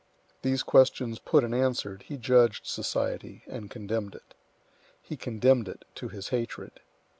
[0.41, 4.33] These questions put and answered, he judged society and condemned it.
[4.99, 6.79] He condemned it to his hatred.